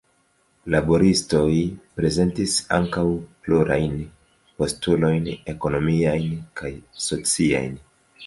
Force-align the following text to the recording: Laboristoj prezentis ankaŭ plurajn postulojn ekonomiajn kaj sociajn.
Laboristoj 0.75 1.49
prezentis 1.99 2.55
ankaŭ 2.77 3.03
plurajn 3.47 3.93
postulojn 4.61 5.29
ekonomiajn 5.55 6.31
kaj 6.63 6.73
sociajn. 7.09 7.77